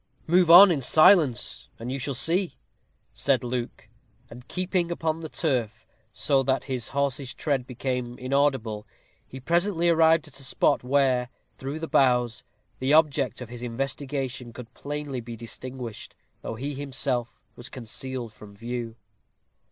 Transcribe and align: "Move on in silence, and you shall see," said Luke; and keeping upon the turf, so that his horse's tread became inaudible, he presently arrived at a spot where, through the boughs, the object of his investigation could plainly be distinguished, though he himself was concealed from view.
"Move 0.25 0.49
on 0.49 0.71
in 0.71 0.81
silence, 0.81 1.69
and 1.77 1.91
you 1.91 1.99
shall 1.99 2.15
see," 2.15 2.57
said 3.13 3.43
Luke; 3.43 3.87
and 4.31 4.47
keeping 4.47 4.89
upon 4.91 5.19
the 5.19 5.29
turf, 5.29 5.85
so 6.11 6.41
that 6.41 6.63
his 6.63 6.87
horse's 6.87 7.35
tread 7.35 7.67
became 7.67 8.17
inaudible, 8.17 8.87
he 9.27 9.39
presently 9.39 9.89
arrived 9.89 10.27
at 10.27 10.39
a 10.39 10.43
spot 10.43 10.83
where, 10.83 11.29
through 11.59 11.79
the 11.79 11.87
boughs, 11.87 12.43
the 12.79 12.91
object 12.93 13.41
of 13.41 13.49
his 13.49 13.61
investigation 13.61 14.51
could 14.53 14.73
plainly 14.73 15.21
be 15.21 15.35
distinguished, 15.37 16.15
though 16.41 16.55
he 16.55 16.73
himself 16.73 17.43
was 17.55 17.69
concealed 17.69 18.33
from 18.33 18.55
view. 18.55 18.95